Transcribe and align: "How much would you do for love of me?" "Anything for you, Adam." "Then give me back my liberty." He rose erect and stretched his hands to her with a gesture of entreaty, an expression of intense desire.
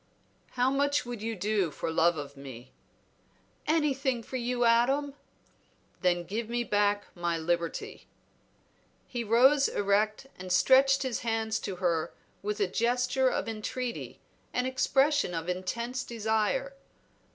"How 0.53 0.71
much 0.71 1.05
would 1.05 1.21
you 1.21 1.35
do 1.35 1.69
for 1.69 1.91
love 1.91 2.17
of 2.17 2.35
me?" 2.35 2.71
"Anything 3.67 4.23
for 4.23 4.35
you, 4.35 4.65
Adam." 4.65 5.13
"Then 6.01 6.23
give 6.23 6.49
me 6.49 6.63
back 6.63 7.05
my 7.15 7.37
liberty." 7.37 8.07
He 9.05 9.23
rose 9.23 9.67
erect 9.67 10.25
and 10.39 10.51
stretched 10.51 11.03
his 11.03 11.19
hands 11.19 11.59
to 11.59 11.75
her 11.75 12.15
with 12.41 12.59
a 12.59 12.65
gesture 12.65 13.29
of 13.29 13.47
entreaty, 13.47 14.19
an 14.53 14.65
expression 14.65 15.35
of 15.35 15.47
intense 15.47 16.03
desire. 16.03 16.73